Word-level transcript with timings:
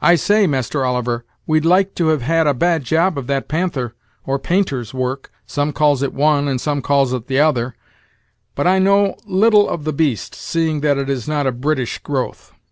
I 0.00 0.14
say, 0.14 0.46
Master 0.46 0.84
Oliver, 0.84 1.24
we'd 1.44 1.64
like 1.64 1.96
to 1.96 2.06
have 2.14 2.22
had 2.22 2.46
a 2.46 2.54
bad 2.54 2.84
job 2.84 3.18
of 3.18 3.26
that 3.26 3.48
panther, 3.48 3.96
or 4.24 4.38
painter's 4.38 4.94
work 4.94 5.32
some 5.44 5.72
calls 5.72 6.04
it 6.04 6.14
one, 6.14 6.46
and 6.46 6.60
some 6.60 6.80
calls 6.80 7.12
it 7.12 7.26
t'other 7.26 7.74
but 8.54 8.68
I 8.68 8.78
know 8.78 9.16
little 9.26 9.68
of 9.68 9.82
the 9.82 9.92
beast, 9.92 10.36
seeing 10.36 10.82
that 10.82 10.98
it 10.98 11.10
is 11.10 11.26
not 11.26 11.48
of 11.48 11.60
British 11.60 11.98
growth. 11.98 12.52